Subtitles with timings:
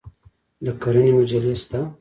[0.65, 1.79] د کرنې مجلې شته؟